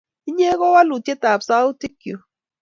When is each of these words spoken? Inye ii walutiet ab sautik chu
Inye 0.29 0.45
ii 0.53 0.61
walutiet 0.73 1.21
ab 1.31 1.41
sautik 1.47 1.93
chu 2.01 2.13